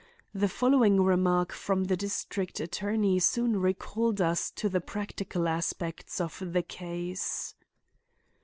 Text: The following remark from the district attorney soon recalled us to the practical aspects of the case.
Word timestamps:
The 0.33 0.49
following 0.49 0.99
remark 1.03 1.51
from 1.51 1.83
the 1.83 1.95
district 1.95 2.59
attorney 2.59 3.19
soon 3.19 3.57
recalled 3.61 4.19
us 4.19 4.49
to 4.55 4.67
the 4.67 4.81
practical 4.81 5.47
aspects 5.47 6.19
of 6.19 6.41
the 6.43 6.63
case. 6.63 7.53